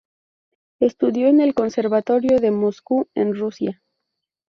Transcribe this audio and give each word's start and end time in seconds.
Estudió 0.79 1.27
en 1.27 1.41
el 1.41 1.53
Conservatorio 1.53 2.39
de 2.39 2.49
Moscú 2.49 3.07
en 3.13 3.35
Rusia. 3.35 3.83